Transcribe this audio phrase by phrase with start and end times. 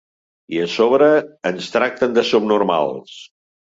[0.57, 1.11] I a sobre
[1.53, 3.19] ens tracten de subnormals.